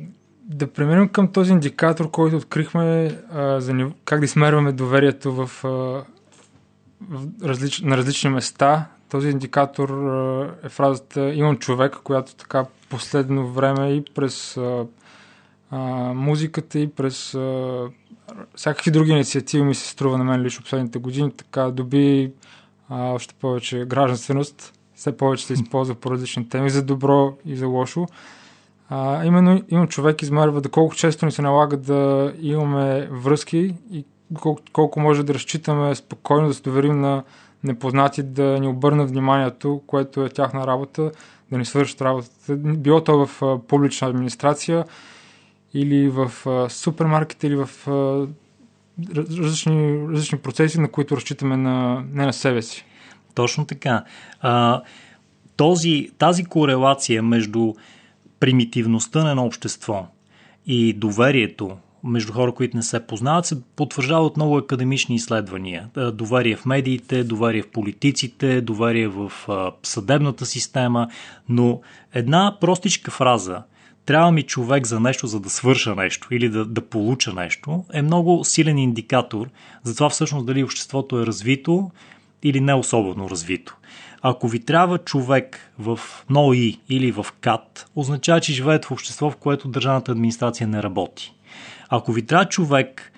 да 0.43 0.73
преминем 0.73 1.09
към 1.09 1.33
този 1.33 1.53
индикатор, 1.53 2.11
който 2.11 2.37
открихме 2.37 3.19
а, 3.33 3.61
за 3.61 3.91
как 4.05 4.19
да 4.19 4.25
измерваме 4.25 4.73
доверието 4.73 5.33
в, 5.33 5.65
а, 5.65 5.69
в 7.11 7.27
различ, 7.43 7.81
на 7.81 7.97
различни 7.97 8.31
места. 8.31 8.87
Този 9.12 9.28
индикатор 9.28 9.88
е 10.64 10.69
фразата 10.69 11.33
имам 11.35 11.57
човек, 11.57 11.97
която 12.04 12.35
така 12.35 12.64
последно 12.90 13.49
време 13.49 13.88
и 13.92 14.04
през 14.14 14.57
а, 14.57 14.87
а, 15.71 15.78
музиката 16.14 16.78
и 16.78 16.90
през 16.90 17.35
а, 17.35 17.81
всякакви 18.54 18.90
други 18.90 19.12
инициативи 19.12 19.64
ми 19.64 19.75
се 19.75 19.88
струва 19.88 20.19
на 20.19 20.25
мен 20.25 20.42
лично 20.42 20.62
последните 20.62 20.99
години, 20.99 21.33
така 21.33 21.71
доби 21.71 22.33
а, 22.88 23.12
още 23.12 23.35
повече 23.35 23.85
гражданственост. 23.85 24.73
Все 24.95 25.16
повече 25.16 25.47
се 25.47 25.52
използва 25.52 25.95
по 25.95 26.11
различни 26.11 26.49
теми, 26.49 26.71
за 26.71 26.83
добро 26.83 27.37
и 27.45 27.57
за 27.57 27.66
лошо. 27.66 28.07
А, 28.88 29.25
именно 29.25 29.62
имам 29.69 29.88
човек 29.88 30.23
измерва 30.23 30.61
да 30.61 30.69
колко 30.69 30.95
често 30.95 31.26
ни 31.26 31.33
се 31.33 31.42
налага 31.42 31.76
да 31.76 32.33
имаме 32.40 33.09
връзки 33.11 33.75
и 33.90 34.04
колко, 34.40 34.62
колко 34.73 35.00
може 35.00 35.23
да 35.23 35.35
разчитаме 35.35 35.95
спокойно 35.95 36.49
да 36.49 36.54
се 36.54 36.62
доверим 36.62 37.00
на 37.00 37.23
непознати 37.64 38.23
да 38.23 38.42
ни 38.42 38.69
обърнат 38.69 39.11
вниманието, 39.11 39.83
което 39.87 40.25
е 40.25 40.28
тяхна 40.28 40.66
работа, 40.66 41.11
да 41.50 41.59
ни 41.59 41.64
свършат 41.64 42.02
работата. 42.02 42.57
Било 42.57 43.04
то 43.04 43.26
в 43.26 43.59
публична 43.69 44.09
администрация 44.09 44.85
или 45.75 46.09
в 46.09 46.33
а, 46.47 46.71
супермаркет 46.71 47.45
или 47.45 47.57
в 47.57 47.69
различни, 49.16 50.09
различни 50.09 50.38
процеси, 50.38 50.81
на 50.81 50.90
които 50.90 51.16
разчитаме 51.16 51.57
на, 51.57 52.04
не 52.12 52.26
на 52.26 52.33
себе 52.33 52.62
си. 52.62 52.85
Точно 53.35 53.66
така. 53.66 54.04
А, 54.40 54.83
този, 55.57 56.11
тази 56.19 56.45
корелация 56.45 57.23
между 57.23 57.75
примитивността 58.40 59.25
на 59.25 59.31
едно 59.31 59.45
общество 59.45 60.07
и 60.66 60.92
доверието 60.92 61.76
между 62.04 62.32
хора, 62.32 62.52
които 62.52 62.76
не 62.76 62.82
се 62.82 63.06
познават, 63.06 63.47
се 63.47 63.62
потвърждава 63.76 64.26
от 64.26 64.37
много 64.37 64.56
академични 64.56 65.14
изследвания. 65.14 65.88
Доверие 66.12 66.56
в 66.56 66.66
медиите, 66.66 67.25
доверие 67.25 67.62
в 67.62 67.71
политиците, 67.71 68.61
доверие 68.61 69.09
в 69.09 69.32
съдебната 69.82 70.47
система, 70.47 71.09
но 71.49 71.80
една 72.14 72.56
простичка 72.61 73.11
фраза 73.11 73.62
трябва 74.06 74.32
ми 74.32 74.42
човек 74.42 74.87
за 74.87 75.00
нещо, 75.00 75.26
за 75.26 75.40
да 75.40 75.50
свърша 75.50 75.94
нещо 75.94 76.35
или 76.35 76.49
да, 76.49 76.64
да 76.64 76.80
получа 76.80 77.32
нещо, 77.32 77.85
е 77.92 78.02
много 78.02 78.44
силен 78.44 78.78
индикатор 78.78 79.49
за 79.82 79.94
това 79.94 80.09
всъщност 80.11 80.47
дали 80.47 80.64
обществото 80.64 81.21
е 81.21 81.26
развито 81.26 81.90
или 82.42 82.61
не 82.61 82.75
особено 82.75 83.30
развито. 83.30 83.76
Ако 84.23 84.49
ви 84.49 84.64
трябва 84.64 84.99
човек 84.99 85.73
в 85.78 86.00
НОИ 86.30 86.78
или 86.88 87.12
в 87.12 87.26
КАТ, 87.40 87.87
означава, 87.97 88.40
че 88.40 88.52
живеете 88.52 88.87
в 88.87 88.90
общество, 88.90 89.30
в 89.30 89.37
което 89.37 89.68
държавната 89.68 90.12
администрация 90.12 90.68
не 90.68 90.82
работи. 90.82 91.35
Ако 91.95 92.13
ви 92.13 92.27
трябва 92.27 92.45
човек, 92.45 93.13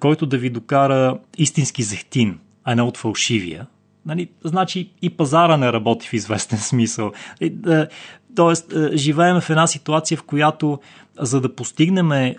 който 0.00 0.26
да 0.26 0.38
ви 0.38 0.50
докара 0.50 1.18
истински 1.38 1.82
зехтин, 1.82 2.38
а 2.64 2.74
не 2.74 2.82
от 2.82 2.96
фалшивия, 2.96 3.66
нали, 4.06 4.28
значи 4.44 4.90
и 5.02 5.10
пазара 5.10 5.56
не 5.56 5.72
работи 5.72 6.08
в 6.08 6.12
известен 6.12 6.58
смисъл. 6.70 7.12
Тоест, 8.36 8.74
живеем 8.94 9.40
в 9.40 9.50
една 9.50 9.66
ситуация, 9.66 10.18
в 10.18 10.22
която 10.22 10.78
за 11.20 11.40
да 11.40 11.54
постигнем, 11.54 12.34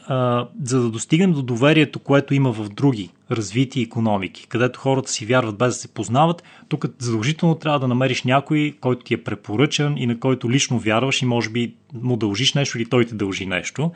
за 0.64 0.82
да 0.82 0.90
достигнем 0.90 1.34
до 1.34 1.42
доверието, 1.42 2.00
което 2.00 2.34
има 2.34 2.52
в 2.54 2.70
други 2.70 3.10
развити 3.32 3.82
економики, 3.82 4.48
където 4.48 4.80
хората 4.80 5.12
си 5.12 5.26
вярват 5.26 5.58
без 5.58 5.68
да 5.68 5.80
се 5.80 5.88
познават, 5.88 6.44
тук 6.68 6.86
задължително 7.00 7.56
трябва 7.56 7.80
да 7.80 7.88
намериш 7.88 8.24
някой, 8.24 8.74
който 8.82 9.04
ти 9.04 9.14
е 9.14 9.24
препоръчан 9.24 9.98
и 9.98 10.08
на 10.08 10.20
който 10.20 10.52
лично 10.52 10.80
вярваш 10.80 11.22
и 11.22 11.26
може 11.26 11.50
би 11.50 11.74
му 11.94 12.18
дължиш 12.18 12.54
нещо 12.54 12.78
или 12.78 12.86
той 12.86 13.06
ти 13.06 13.16
дължи 13.16 13.46
нещо. 13.46 13.92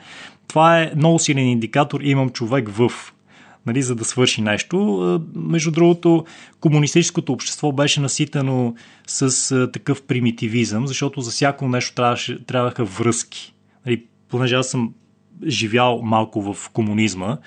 Това 0.48 0.80
е 0.80 0.92
много 0.96 1.18
силен 1.18 1.46
индикатор. 1.46 2.00
Имам 2.00 2.30
човек 2.30 2.68
в 2.68 2.90
нали, 3.66 3.82
за 3.82 3.94
да 3.94 4.04
свърши 4.04 4.42
нещо. 4.42 5.20
Между 5.34 5.70
другото, 5.70 6.24
комунистическото 6.60 7.32
общество 7.32 7.72
беше 7.72 8.00
наситено 8.00 8.74
с 9.06 9.70
такъв 9.72 10.02
примитивизъм, 10.02 10.86
защото 10.86 11.20
за 11.20 11.30
всяко 11.30 11.68
нещо 11.68 11.94
трябваше, 11.94 12.44
трябваха 12.44 12.84
връзки. 12.84 13.54
Нали, 13.86 14.04
понеже 14.28 14.54
аз 14.54 14.68
съм 14.68 14.94
живял 15.46 16.00
малко 16.02 16.54
в 16.54 16.70
комунизма, 16.70 17.38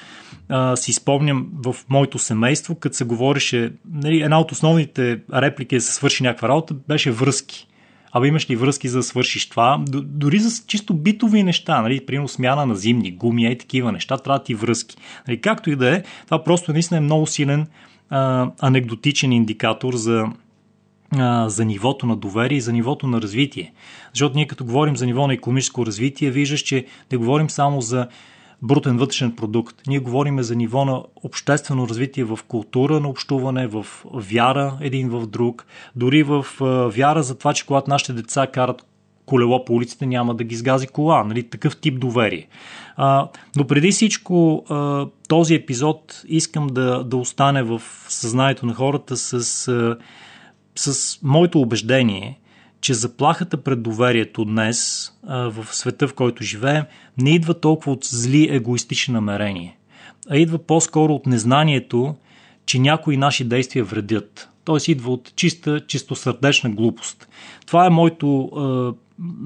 а, 0.49 0.75
си 0.75 0.93
спомням 0.93 1.49
в 1.65 1.75
моето 1.89 2.19
семейство, 2.19 2.75
като 2.75 2.95
се 2.95 3.05
говореше, 3.05 3.73
нали, 3.93 4.21
една 4.21 4.39
от 4.39 4.51
основните 4.51 5.19
реплики 5.33 5.75
да 5.75 5.81
се 5.81 5.93
свърши 5.93 6.23
някаква 6.23 6.49
работа 6.49 6.73
беше 6.73 7.11
връзки. 7.11 7.67
Абе 8.13 8.27
имаш 8.27 8.49
ли 8.49 8.55
връзки 8.55 8.87
за 8.87 8.97
да 8.97 9.03
свършиш 9.03 9.49
това? 9.49 9.83
Дори 9.89 10.39
за 10.39 10.63
чисто 10.67 10.93
битови 10.93 11.43
неща, 11.43 11.81
нали, 11.81 12.05
примерно 12.05 12.27
смяна 12.27 12.65
на 12.65 12.75
зимни 12.75 13.11
гуми 13.11 13.51
и 13.51 13.57
такива 13.57 13.91
неща, 13.91 14.17
трябва 14.17 14.43
ти 14.43 14.55
връзки. 14.55 14.95
Нали, 15.27 15.41
както 15.41 15.69
и 15.69 15.75
да 15.75 15.95
е, 15.95 16.03
това 16.25 16.43
просто 16.43 16.73
наистина 16.73 16.97
е 16.97 17.01
много 17.01 17.27
силен 17.27 17.67
а, 18.09 18.51
анекдотичен 18.59 19.31
индикатор 19.31 19.93
за, 19.95 20.25
за 21.47 21.65
нивото 21.65 22.05
на 22.05 22.15
доверие 22.15 22.57
и 22.57 22.61
за 22.61 22.73
нивото 22.73 23.07
на 23.07 23.21
развитие. 23.21 23.73
Защото 24.13 24.35
ние 24.35 24.47
като 24.47 24.65
говорим 24.65 24.97
за 24.97 25.05
ниво 25.05 25.27
на 25.27 25.33
економическо 25.33 25.85
развитие, 25.85 26.31
виждаш, 26.31 26.59
че 26.59 26.85
не 27.11 27.17
говорим 27.17 27.49
само 27.49 27.81
за 27.81 28.07
брутен 28.63 28.97
вътрешен 28.97 29.35
продукт. 29.35 29.75
Ние 29.87 29.99
говорим 29.99 30.43
за 30.43 30.55
ниво 30.55 30.85
на 30.85 31.03
обществено 31.23 31.87
развитие 31.87 32.23
в 32.23 32.39
култура 32.47 32.99
на 32.99 33.09
общуване, 33.09 33.67
в 33.67 33.85
вяра 34.13 34.77
един 34.81 35.09
в 35.09 35.27
друг, 35.27 35.65
дори 35.95 36.23
в 36.23 36.45
вяра 36.95 37.23
за 37.23 37.37
това, 37.37 37.53
че 37.53 37.65
когато 37.65 37.89
нашите 37.89 38.13
деца 38.13 38.47
карат 38.47 38.85
колело 39.25 39.65
по 39.65 39.73
улиците, 39.73 40.05
няма 40.05 40.35
да 40.35 40.43
ги 40.43 40.55
сгази 40.55 40.87
кола. 40.87 41.23
Нали? 41.23 41.49
Такъв 41.49 41.77
тип 41.77 41.99
доверие. 41.99 42.47
А, 42.95 43.29
но 43.55 43.67
преди 43.67 43.91
всичко 43.91 44.65
а, 44.69 45.07
този 45.27 45.55
епизод 45.55 46.23
искам 46.27 46.67
да, 46.67 47.03
да 47.03 47.17
остане 47.17 47.63
в 47.63 47.81
съзнанието 48.07 48.65
на 48.65 48.73
хората 48.73 49.17
с, 49.17 49.67
а, 49.67 49.97
с 50.75 51.19
моето 51.23 51.59
убеждение, 51.59 52.39
че 52.83 52.93
заплахата 52.93 53.57
пред 53.57 53.83
доверието 53.83 54.45
днес 54.45 55.11
в 55.27 55.65
света, 55.71 56.07
в 56.07 56.13
който 56.13 56.43
живеем, 56.43 56.83
не 57.17 57.35
идва 57.35 57.59
толкова 57.59 57.91
от 57.91 58.05
зли 58.05 58.47
егоистични 58.51 59.13
намерения, 59.13 59.73
а 60.29 60.37
идва 60.37 60.57
по-скоро 60.57 61.13
от 61.13 61.25
незнанието, 61.25 62.15
че 62.65 62.79
някои 62.79 63.17
наши 63.17 63.43
действия 63.43 63.83
вредят. 63.83 64.49
Т.е. 64.65 64.91
идва 64.91 65.11
от 65.11 65.33
чиста, 65.35 65.81
чистосърдечна 65.87 66.69
глупост. 66.69 67.27
Това 67.65 67.85
е 67.85 67.89
моето, 67.89 68.45
а, 68.45 68.93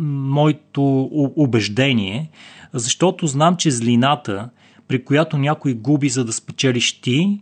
моето 0.07 1.09
убеждение, 1.35 2.29
защото 2.73 3.27
знам, 3.27 3.57
че 3.57 3.71
злината, 3.71 4.49
при 4.87 5.05
която 5.05 5.37
някой 5.37 5.73
губи 5.73 6.09
за 6.09 6.25
да 6.25 6.33
спечелиш 6.33 7.01
ти, 7.01 7.41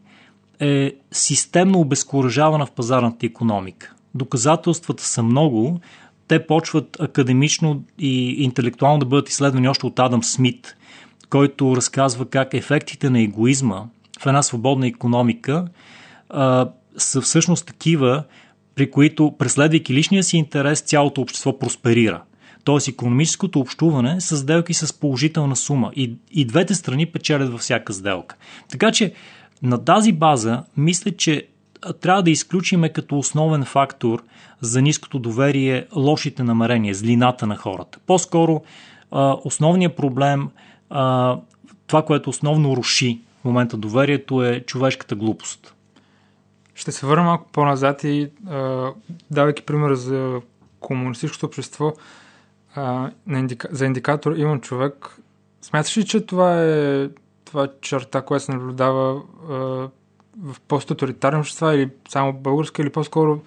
е 0.59 0.93
системно 1.11 1.79
обезкуражавана 1.79 2.65
в 2.65 2.71
пазарната 2.71 3.25
економика. 3.25 3.94
Доказателствата 4.15 5.03
са 5.03 5.23
много. 5.23 5.79
Те 6.27 6.47
почват 6.47 6.97
академично 6.99 7.83
и 7.99 8.43
интелектуално 8.43 8.99
да 8.99 9.05
бъдат 9.05 9.29
изследвани 9.29 9.69
още 9.69 9.85
от 9.85 9.99
Адам 9.99 10.23
Смит, 10.23 10.75
който 11.29 11.75
разказва 11.75 12.25
как 12.25 12.53
ефектите 12.53 13.09
на 13.09 13.21
егоизма 13.21 13.83
в 14.19 14.25
една 14.25 14.43
свободна 14.43 14.87
економика 14.87 15.67
а, 16.29 16.69
са 16.97 17.21
всъщност 17.21 17.65
такива, 17.65 18.23
при 18.75 18.91
които, 18.91 19.35
преследвайки 19.37 19.93
личния 19.93 20.23
си 20.23 20.37
интерес, 20.37 20.81
цялото 20.81 21.21
общество 21.21 21.59
просперира. 21.59 22.21
Тоест, 22.63 22.87
економическото 22.87 23.59
общуване 23.59 24.21
с 24.21 24.37
сделки 24.37 24.73
с 24.73 24.99
положителна 24.99 25.55
сума. 25.55 25.91
И, 25.95 26.15
и 26.31 26.45
двете 26.45 26.75
страни 26.75 27.05
печелят 27.05 27.51
във 27.51 27.61
всяка 27.61 27.93
сделка. 27.93 28.35
Така 28.69 28.91
че, 28.91 29.13
на 29.61 29.85
тази 29.85 30.11
база, 30.11 30.63
мисля, 30.77 31.11
че 31.11 31.47
трябва 32.01 32.23
да 32.23 32.31
изключиме 32.31 32.93
като 32.93 33.19
основен 33.19 33.65
фактор 33.65 34.23
за 34.61 34.81
ниското 34.81 35.19
доверие 35.19 35.87
лошите 35.95 36.43
намерения, 36.43 36.95
злината 36.95 37.47
на 37.47 37.55
хората. 37.55 37.99
По-скоро 38.05 38.63
основният 39.43 39.95
проблем, 39.95 40.49
това, 41.87 42.05
което 42.05 42.29
основно 42.29 42.75
руши 42.75 43.21
в 43.41 43.45
момента 43.45 43.77
доверието 43.77 44.43
е 44.43 44.59
човешката 44.59 45.15
глупост. 45.15 45.75
Ще 46.75 46.91
се 46.91 47.05
върна 47.05 47.23
малко 47.23 47.49
по-назад 47.51 48.03
и 48.03 48.29
давайки 49.31 49.61
пример 49.61 49.93
за 49.93 50.41
комунистическото 50.79 51.45
общество, 51.45 51.93
за 53.71 53.85
индикатор 53.85 54.35
имам 54.35 54.61
човек. 54.61 55.17
Смяташ 55.61 55.97
ли, 55.97 56.05
че 56.05 56.25
това 56.25 56.63
е 56.63 57.09
това 57.45 57.67
черта, 57.81 58.21
която 58.21 58.45
се 58.45 58.51
наблюдава 58.51 59.21
в 60.43 60.55
по-тоталитарни 60.67 61.39
общества 61.39 61.75
или 61.75 61.89
само 62.09 62.33
българска, 62.33 62.81
или 62.81 62.89
по-скоро 62.89 63.39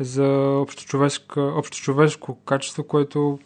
за 0.00 0.26
общочовешко, 0.62 1.40
общочовешко 1.40 2.38
качество, 2.44 2.84
което 2.84 3.38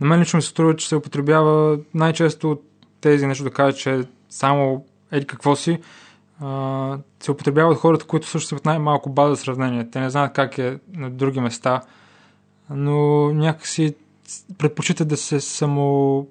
На 0.00 0.06
мен 0.06 0.20
лично 0.20 0.36
ми 0.36 0.42
се 0.42 0.48
струва, 0.48 0.76
че 0.76 0.88
се 0.88 0.96
употребява 0.96 1.78
най-често 1.94 2.50
от 2.50 2.62
тези 3.00 3.26
нещо 3.26 3.44
да 3.44 3.50
кажа, 3.50 3.76
че 3.76 4.04
само 4.28 4.84
еди 5.12 5.26
какво 5.26 5.56
си, 5.56 5.78
се 7.20 7.30
употребява 7.30 7.70
от 7.70 7.78
хората, 7.78 8.06
които 8.06 8.26
също 8.26 8.48
са 8.48 8.60
най-малко 8.64 9.10
база 9.10 9.36
сравнение. 9.36 9.90
Те 9.90 10.00
не 10.00 10.10
знаят 10.10 10.32
как 10.32 10.58
е 10.58 10.78
на 10.92 11.10
други 11.10 11.40
места, 11.40 11.82
но 12.70 13.28
някакси 13.32 13.94
предпочитат 14.58 15.08
да 15.08 15.16
се 15.16 15.40
само, 15.40 16.26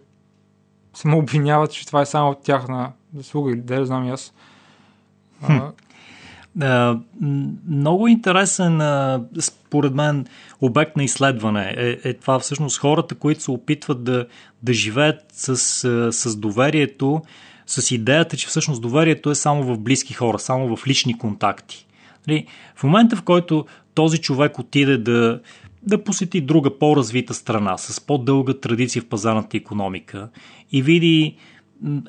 само 0.94 1.18
обвиняват, 1.18 1.72
че 1.72 1.88
това 1.88 2.02
е 2.02 2.06
само 2.06 2.36
тяхна 2.36 2.92
заслуга 3.16 3.52
или 3.52 3.62
да 3.62 3.86
знам 3.86 4.06
и 4.06 4.10
аз. 4.10 4.34
А, 6.62 6.98
много 7.68 8.08
интересен, 8.08 8.82
според 9.40 9.94
мен, 9.94 10.26
обект 10.62 10.98
на 10.98 11.04
изследване 11.04 11.74
е, 11.78 12.10
е 12.10 12.14
това 12.14 12.40
всъщност 12.40 12.80
хората, 12.80 13.16
които 13.16 13.42
се 13.42 13.52
опитват 13.52 14.04
да, 14.04 14.26
да 14.64 14.74
живеят 14.74 15.20
с, 15.32 15.58
с 16.12 16.36
доверието, 16.36 17.22
с 17.68 17.92
идеята, 17.92 18.38
че 18.38 18.48
всъщност 18.48 18.82
доверието 18.82 19.32
е 19.32 19.36
само 19.36 19.64
в 19.64 19.80
близки 19.80 20.14
хора, 20.14 20.40
само 20.40 20.76
в 20.76 20.88
лични 20.88 21.18
контакти. 21.18 21.86
Нали, 22.28 22.46
в 22.76 22.84
момента, 22.84 23.16
в 23.16 23.22
който 23.22 23.66
този 23.94 24.18
човек 24.18 24.60
отиде 24.60 24.98
да, 24.98 25.40
да 25.84 26.04
посети 26.04 26.42
друга 26.42 26.78
по-развита 26.80 27.34
страна 27.34 27.78
с 27.78 28.02
по-дълга 28.02 28.54
традиция 28.54 29.02
в 29.02 29.06
пазарната 29.06 29.58
економика 29.58 30.30
и 30.72 30.82
види 30.82 31.36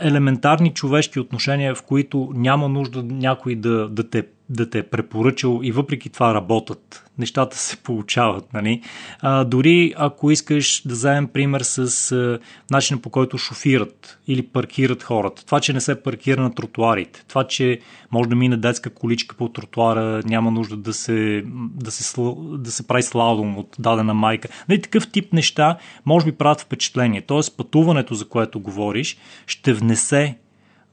елементарни 0.01 0.75
човешки 0.75 1.21
отношения, 1.21 1.75
в 1.75 1.83
които 1.83 2.31
няма 2.35 2.69
нужда 2.69 3.03
някой 3.03 3.55
да, 3.55 3.89
да 3.89 4.11
те 4.11 4.27
да 4.49 4.71
те 4.71 4.79
е 4.79 4.83
препоръчал 4.83 5.61
и 5.63 5.73
въпреки 5.73 6.09
това 6.09 6.35
работят. 6.35 7.11
Нещата 7.19 7.59
се 7.59 7.77
получават. 7.77 8.53
Нали? 8.53 8.83
А, 9.21 9.45
дори 9.45 9.95
ако 9.97 10.31
искаш 10.31 10.83
да 10.87 10.95
вземем 10.95 11.29
пример 11.29 11.61
с 11.61 12.13
а, 12.13 12.39
начина 12.71 13.01
по 13.01 13.11
който 13.11 13.39
шофират 13.39 14.19
или 14.27 14.43
паркират 14.43 15.03
хората. 15.03 15.47
Това, 15.47 15.61
че 15.61 15.73
не 15.73 15.81
се 15.81 16.03
паркира 16.03 16.43
на 16.43 16.55
тротуарите. 16.55 17.25
Това, 17.29 17.47
че 17.47 17.81
може 18.11 18.29
да 18.29 18.37
мине 18.37 18.57
детска 18.57 18.91
количка 18.91 19.37
по 19.37 19.49
тротуара, 19.49 20.23
няма 20.25 20.51
нужда 20.51 20.77
да 20.77 20.93
се, 20.93 21.45
да 21.75 21.91
се, 21.91 22.23
да 22.59 22.71
се 22.71 22.87
прави 22.87 23.03
сладом 23.03 23.59
от 23.59 23.77
дадена 23.79 24.15
майка. 24.15 24.49
Нали, 24.69 24.83
такъв 24.83 25.11
тип 25.11 25.33
неща 25.33 25.79
може 26.05 26.27
би 26.27 26.33
правят 26.33 26.61
впечатление. 26.61 27.23
Тоест 27.23 27.57
пътуването, 27.57 28.15
за 28.15 28.29
което 28.29 28.61
говориш, 28.61 29.17
ще 29.47 29.73
внесе 29.73 30.39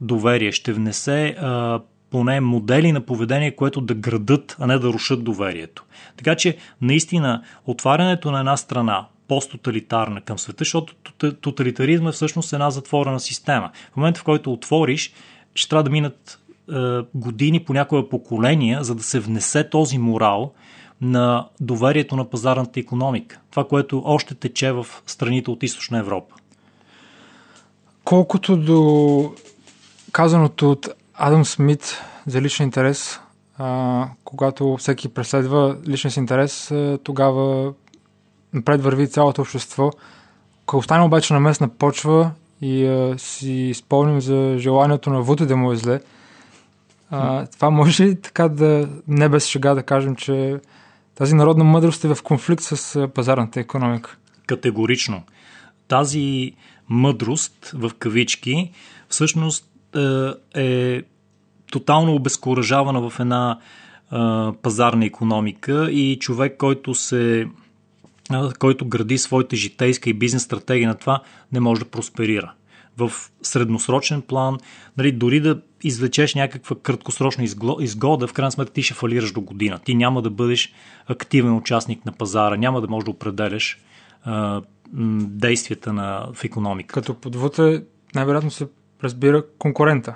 доверие, 0.01 0.51
ще 0.51 0.73
внесе 0.73 1.35
а, 1.39 1.79
поне 2.11 2.41
модели 2.41 2.91
на 2.91 3.01
поведение, 3.01 3.55
което 3.55 3.81
да 3.81 3.93
градат, 3.93 4.55
а 4.59 4.67
не 4.67 4.79
да 4.79 4.87
рушат 4.87 5.23
доверието. 5.23 5.85
Така 6.17 6.35
че, 6.35 6.57
наистина, 6.81 7.43
отварянето 7.65 8.31
на 8.31 8.39
една 8.39 8.57
страна, 8.57 9.07
посттоталитарна 9.27 10.21
към 10.21 10.39
света, 10.39 10.57
защото 10.59 10.95
тоталитаризма 11.41 12.09
е 12.09 12.11
всъщност 12.11 12.53
една 12.53 12.71
затворена 12.71 13.19
система. 13.19 13.71
В 13.93 13.97
момента, 13.97 14.19
в 14.19 14.23
който 14.23 14.53
отвориш, 14.53 15.13
ще 15.55 15.69
трябва 15.69 15.83
да 15.83 15.89
минат 15.89 16.39
е, 16.71 16.73
години, 17.15 17.63
понякога 17.63 18.09
поколения, 18.09 18.83
за 18.83 18.95
да 18.95 19.03
се 19.03 19.19
внесе 19.19 19.69
този 19.69 19.97
морал 19.97 20.53
на 21.01 21.47
доверието 21.59 22.15
на 22.15 22.29
пазарната 22.29 22.79
економика. 22.79 23.39
Това, 23.51 23.67
което 23.67 24.01
още 24.05 24.35
тече 24.35 24.71
в 24.71 24.85
страните 25.05 25.51
от 25.51 25.63
Източна 25.63 25.97
Европа. 25.97 26.35
Колкото 28.03 28.57
до 28.57 29.33
казаното 30.11 30.71
от 30.71 30.87
Адам 31.23 31.45
Смит 31.45 32.01
за 32.27 32.41
личен 32.41 32.63
интерес, 32.63 33.19
а, 33.57 34.07
когато 34.23 34.77
всеки 34.77 35.09
преследва 35.09 35.77
личен 35.87 36.11
си 36.11 36.19
интерес, 36.19 36.71
а, 36.71 36.99
тогава 37.03 37.73
напред 38.53 38.81
върви 38.81 39.09
цялото 39.09 39.41
общество. 39.41 39.91
Ако 40.63 40.77
остане 40.77 41.03
обаче 41.03 41.33
на 41.33 41.39
местна 41.39 41.69
почва 41.69 42.31
и 42.61 42.85
а, 42.85 43.15
си 43.17 43.71
спомним 43.75 44.21
за 44.21 44.55
желанието 44.57 45.09
на 45.09 45.21
Вуте 45.21 45.45
да 45.45 45.57
му 45.57 45.71
е 45.71 45.75
зле, 45.75 45.99
а, 47.09 47.45
това 47.45 47.69
може 47.69 48.03
ли 48.03 48.21
така 48.21 48.47
да, 48.47 48.89
не 49.07 49.29
без 49.29 49.45
шега 49.45 49.73
да 49.73 49.83
кажем, 49.83 50.15
че 50.15 50.59
тази 51.15 51.35
народна 51.35 51.63
мъдрост 51.63 52.03
е 52.03 52.15
в 52.15 52.23
конфликт 52.23 52.63
с 52.63 53.07
пазарната 53.07 53.59
економика? 53.59 54.17
Категорично. 54.47 55.23
Тази 55.87 56.53
мъдрост, 56.89 57.71
в 57.73 57.91
кавички, 57.99 58.71
всъщност 59.09 59.65
е 60.55 61.03
тотално 61.71 62.15
обезкуражавана 62.15 63.09
в 63.09 63.19
една 63.19 63.59
а, 64.09 64.53
пазарна 64.61 65.05
економика 65.05 65.91
и 65.91 66.19
човек, 66.19 66.57
който 66.57 66.95
се 66.95 67.47
който 68.59 68.85
гради 68.85 69.17
своята 69.17 69.55
житейска 69.55 70.09
и 70.09 70.13
бизнес 70.13 70.43
стратегия 70.43 70.89
на 70.89 70.95
това, 70.95 71.21
не 71.51 71.59
може 71.59 71.81
да 71.81 71.89
просперира. 71.89 72.53
В 72.97 73.11
средносрочен 73.41 74.21
план, 74.21 74.57
нали, 74.97 75.11
дори 75.11 75.39
да 75.39 75.61
извлечеш 75.83 76.35
някаква 76.35 76.75
краткосрочна 76.83 77.43
изгода, 77.79 78.27
в 78.27 78.33
крайна 78.33 78.51
сметка 78.51 78.73
ти 78.73 78.83
ще 78.83 78.93
фалираш 78.93 79.31
до 79.31 79.41
година. 79.41 79.79
Ти 79.79 79.95
няма 79.95 80.21
да 80.21 80.29
бъдеш 80.29 80.73
активен 81.07 81.55
участник 81.55 82.05
на 82.05 82.11
пазара, 82.11 82.55
няма 82.55 82.81
да 82.81 82.87
можеш 82.87 83.05
да 83.05 83.11
определяш 83.11 83.81
а, 84.23 84.61
действията 84.93 85.93
на, 85.93 86.27
в 86.33 86.43
економика. 86.43 86.93
Като 86.93 87.13
подвута 87.13 87.83
най-вероятно 88.15 88.51
се 88.51 88.67
разбира 89.03 89.43
конкурента 89.57 90.15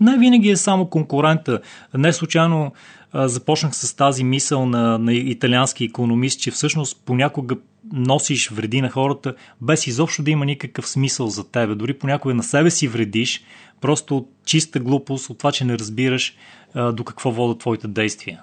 не 0.00 0.18
винаги 0.18 0.50
е 0.50 0.56
само 0.56 0.86
конкурента. 0.86 1.60
Не 1.94 2.12
случайно 2.12 2.72
а, 3.12 3.28
започнах 3.28 3.76
с 3.76 3.94
тази 3.94 4.24
мисъл 4.24 4.66
на, 4.66 4.98
на 4.98 5.14
италиански 5.14 5.84
економист, 5.84 6.40
че 6.40 6.50
всъщност 6.50 7.02
понякога 7.04 7.56
носиш 7.92 8.50
вреди 8.50 8.80
на 8.80 8.90
хората, 8.90 9.34
без 9.60 9.86
изобщо 9.86 10.22
да 10.22 10.30
има 10.30 10.44
никакъв 10.44 10.88
смисъл 10.88 11.26
за 11.26 11.50
тебе. 11.50 11.74
Дори 11.74 11.94
понякога 11.94 12.34
на 12.34 12.42
себе 12.42 12.70
си 12.70 12.88
вредиш, 12.88 13.44
просто 13.80 14.16
от 14.16 14.30
чиста 14.44 14.80
глупост, 14.80 15.30
от 15.30 15.38
това, 15.38 15.52
че 15.52 15.64
не 15.64 15.78
разбираш 15.78 16.36
а, 16.74 16.92
до 16.92 17.04
какво 17.04 17.30
водят 17.30 17.58
твоите 17.58 17.88
действия. 17.88 18.40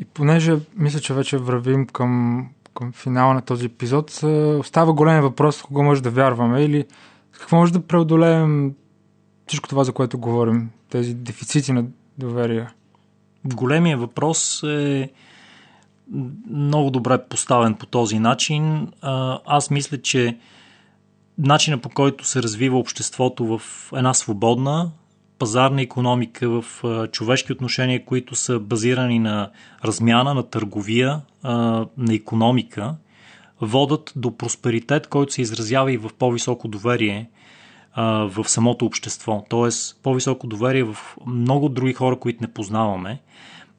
И 0.00 0.04
понеже 0.04 0.56
мисля, 0.76 1.00
че 1.00 1.14
вече 1.14 1.38
вървим 1.38 1.86
към, 1.86 2.46
към 2.74 2.92
финала 2.92 3.34
на 3.34 3.42
този 3.42 3.66
епизод, 3.66 4.10
остава 4.58 4.92
голям 4.92 5.22
въпрос, 5.22 5.62
кого 5.62 5.82
може 5.82 6.02
да 6.02 6.10
вярваме 6.10 6.64
или 6.64 6.84
какво 7.32 7.56
може 7.56 7.72
да 7.72 7.86
преодолеем 7.86 8.72
всичко 9.46 9.68
това, 9.68 9.84
за 9.84 9.92
което 9.92 10.18
говорим, 10.18 10.70
тези 10.90 11.14
дефицити 11.14 11.72
на 11.72 11.84
доверие? 12.18 12.68
Големия 13.44 13.98
въпрос 13.98 14.62
е 14.62 15.10
много 16.50 16.90
добре 16.90 17.24
поставен 17.28 17.74
по 17.74 17.86
този 17.86 18.18
начин. 18.18 18.92
Аз 19.46 19.70
мисля, 19.70 20.02
че 20.02 20.38
начина 21.38 21.78
по 21.78 21.88
който 21.88 22.24
се 22.24 22.42
развива 22.42 22.78
обществото 22.78 23.58
в 23.58 23.62
една 23.96 24.14
свободна, 24.14 24.90
пазарна 25.38 25.82
економика, 25.82 26.48
в 26.48 26.82
човешки 27.12 27.52
отношения, 27.52 28.04
които 28.04 28.34
са 28.34 28.58
базирани 28.60 29.18
на 29.18 29.50
размяна, 29.84 30.34
на 30.34 30.42
търговия, 30.42 31.20
на 31.96 32.14
економика, 32.14 32.94
водат 33.60 34.12
до 34.16 34.36
просперитет, 34.36 35.06
който 35.06 35.32
се 35.32 35.42
изразява 35.42 35.92
и 35.92 35.96
в 35.96 36.10
по-високо 36.18 36.68
доверие 36.68 37.30
в 37.96 38.44
самото 38.46 38.86
общество. 38.86 39.44
Тоест, 39.48 40.00
по-високо 40.02 40.46
доверие 40.46 40.84
в 40.84 40.96
много 41.26 41.68
други 41.68 41.92
хора, 41.92 42.16
които 42.16 42.38
не 42.42 42.52
познаваме. 42.52 43.20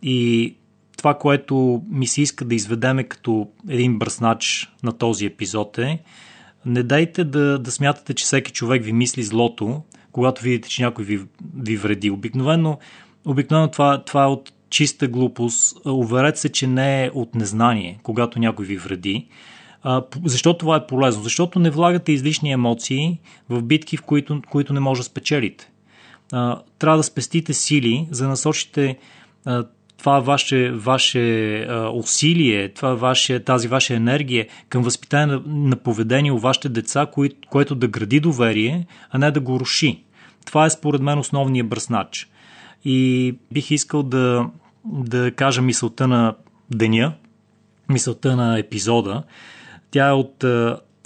И 0.02 0.56
това, 0.98 1.14
което 1.14 1.84
ми 1.90 2.08
се 2.08 2.22
иска 2.22 2.46
да 2.46 2.56
изведеме 2.56 3.04
като 3.04 3.48
един 3.70 4.00
бръснач 4.00 4.74
на 4.84 4.92
този 4.92 5.26
епизод 5.26 5.78
е 5.78 6.00
не 6.66 6.84
дайте 6.84 7.24
да, 7.24 7.60
да 7.60 7.72
смятате, 7.72 8.14
че 8.14 8.26
всеки 8.26 8.52
човек 8.52 8.84
ви 8.84 8.94
мисли 8.94 9.24
злото, 9.24 9.82
когато 10.12 10.42
видите, 10.42 10.70
че 10.70 10.84
някой 10.84 11.06
ви, 11.06 11.22
ви 11.56 11.78
вреди. 11.78 12.10
Обикновено, 12.10 12.80
обикновено 13.26 13.72
това, 13.72 14.04
това 14.04 14.24
е 14.24 14.28
от 14.28 14.54
чиста 14.70 15.08
глупост. 15.08 15.78
Уверете 15.86 16.40
се, 16.40 16.50
че 16.50 16.68
не 16.68 17.06
е 17.06 17.12
от 17.14 17.36
незнание, 17.36 18.00
когато 18.04 18.40
някой 18.40 18.66
ви 18.66 18.78
вреди. 18.78 19.28
Защо 20.26 20.58
това 20.58 20.76
е 20.76 20.88
полезно? 20.88 21.24
Защото 21.24 21.60
не 21.60 21.70
влагате 21.70 22.12
излишни 22.12 22.52
емоции 22.52 23.20
в 23.50 23.62
битки, 23.62 23.98
в 23.98 24.02
които, 24.02 24.42
които 24.50 24.74
не 24.74 24.80
може 24.80 25.00
да 25.00 25.06
спечелите. 25.06 25.72
А, 26.32 26.62
трябва 26.80 26.98
да 26.98 27.04
спестите 27.04 27.54
сили, 27.54 28.08
за 28.12 28.24
да 28.24 28.30
насочите 28.30 28.98
а, 29.46 29.66
това 29.98 30.20
ваше, 30.20 30.72
ваше 30.72 31.60
а, 31.62 31.90
усилие, 31.90 32.70
това 32.70 32.94
ваше, 32.94 33.40
тази 33.40 33.68
ваша 33.68 33.94
енергия 33.94 34.48
към 34.70 34.84
възпитание 34.84 35.36
на, 35.36 35.42
на 35.46 35.76
поведение 35.76 36.32
у 36.32 36.38
вашите 36.38 36.70
деца, 36.70 37.06
кои, 37.06 37.30
което 37.50 37.76
да 37.76 37.88
гради 37.88 38.20
доверие, 38.20 38.86
а 39.12 39.18
не 39.18 39.32
да 39.32 39.40
го 39.40 39.60
руши. 39.60 40.04
Това 40.46 40.66
е 40.66 40.70
според 40.70 41.02
мен 41.02 41.20
основният 41.20 41.70
бръснач. 41.70 42.30
И 42.86 43.36
бих 43.52 43.72
искал 43.72 44.04
да, 44.04 44.50
да 44.86 45.32
кажа 45.32 45.62
мисълта 45.62 46.08
на 46.08 46.36
деня, 46.72 47.14
мисълта 47.90 48.36
на 48.36 48.60
епизода, 48.60 49.24
тя 49.96 50.10
е 50.10 50.12
от... 50.12 50.46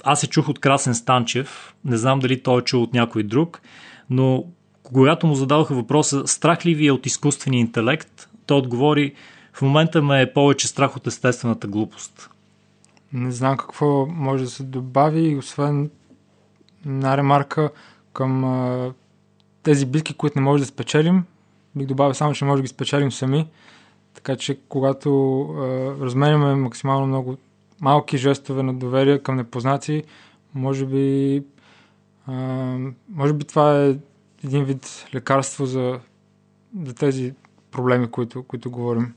Аз 0.04 0.20
се 0.20 0.26
чух 0.26 0.48
от 0.48 0.58
Красен 0.58 0.94
Станчев, 0.94 1.74
не 1.84 1.96
знам 1.96 2.18
дали 2.18 2.42
той 2.42 2.60
е 2.60 2.64
чул 2.64 2.82
от 2.82 2.94
някой 2.94 3.22
друг, 3.22 3.60
но 4.10 4.44
когато 4.82 5.26
му 5.26 5.34
зададоха 5.34 5.74
въпроса 5.74 6.26
страх 6.26 6.66
ли 6.66 6.74
ви 6.74 6.86
е 6.86 6.92
от 6.92 7.06
изкуствения 7.06 7.60
интелект, 7.60 8.28
той 8.46 8.58
отговори 8.58 9.14
в 9.52 9.62
момента 9.62 10.02
ме 10.02 10.22
е 10.22 10.32
повече 10.32 10.68
страх 10.68 10.96
от 10.96 11.06
естествената 11.06 11.66
глупост. 11.66 12.30
Не 13.12 13.32
знам 13.32 13.56
какво 13.56 14.06
може 14.06 14.44
да 14.44 14.50
се 14.50 14.62
добави, 14.62 15.36
освен 15.36 15.90
една 16.86 17.16
ремарка 17.16 17.70
към 18.12 18.94
тези 19.62 19.86
битки, 19.86 20.14
които 20.14 20.38
не 20.38 20.44
може 20.44 20.62
да 20.62 20.66
спечелим. 20.66 21.24
Бих 21.76 21.86
добавил 21.86 22.14
само, 22.14 22.32
че 22.32 22.44
може 22.44 22.56
да 22.56 22.62
ги 22.62 22.68
спечелим 22.68 23.12
сами. 23.12 23.48
Така 24.14 24.36
че, 24.36 24.58
когато 24.68 25.40
а, 25.40 25.60
разменяме 26.04 26.54
максимално 26.54 27.06
много 27.06 27.36
малки 27.80 28.18
жестове 28.18 28.62
на 28.62 28.74
доверие 28.74 29.18
към 29.18 29.36
непознати, 29.36 30.02
може 30.54 30.86
би, 30.86 31.42
а, 32.26 32.34
може 33.08 33.32
би 33.32 33.44
това 33.44 33.84
е 33.84 33.96
един 34.44 34.64
вид 34.64 35.06
лекарство 35.14 35.66
за, 35.66 36.00
за 36.82 36.94
тези 36.94 37.34
проблеми, 37.70 38.10
които, 38.10 38.42
които 38.42 38.70
говорим. 38.70 39.14